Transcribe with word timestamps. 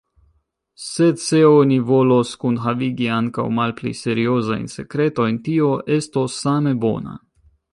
Sed 0.83 1.19
se 1.23 1.41
oni 1.49 1.77
volos 1.89 2.31
kunhavigi 2.45 3.09
ankaŭ 3.17 3.45
malpli 3.59 3.93
seriozajn 4.01 4.67
sekretojn, 4.77 5.39
tio 5.49 5.71
estos 5.99 6.43
same 6.47 6.75
bona. 6.87 7.19